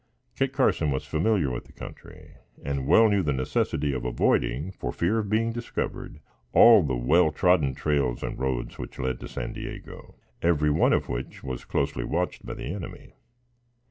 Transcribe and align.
Kit 0.35 0.51
Carson 0.51 0.89
was 0.89 1.05
familiar 1.05 1.51
with 1.51 1.65
the 1.65 1.71
country, 1.71 2.31
and 2.65 2.87
well 2.87 3.07
knew 3.07 3.21
the 3.21 3.31
necessity 3.31 3.93
of 3.93 4.03
avoiding, 4.03 4.71
for 4.71 4.91
fear 4.91 5.19
of 5.19 5.29
being 5.29 5.51
discovered, 5.53 6.19
all 6.53 6.81
the 6.81 6.95
well 6.95 7.31
trodden 7.31 7.75
trails 7.75 8.23
and 8.23 8.39
roads 8.39 8.79
which 8.79 8.97
led 8.97 9.19
to 9.19 9.27
San 9.27 9.53
Diego, 9.53 10.15
every 10.41 10.71
one 10.71 10.91
of 10.91 11.07
which 11.07 11.43
was 11.43 11.65
closely 11.65 12.03
watched 12.03 12.43
by 12.43 12.55
the 12.55 12.73
enemy. 12.73 13.13